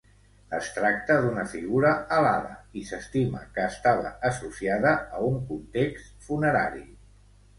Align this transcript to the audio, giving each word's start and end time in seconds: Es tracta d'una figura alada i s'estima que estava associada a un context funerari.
Es 0.57 0.69
tracta 0.75 1.17
d'una 1.25 1.41
figura 1.51 1.89
alada 2.15 2.55
i 2.79 2.85
s'estima 2.87 3.43
que 3.57 3.67
estava 3.73 4.13
associada 4.31 4.93
a 5.17 5.21
un 5.27 5.39
context 5.51 6.27
funerari. 6.31 6.83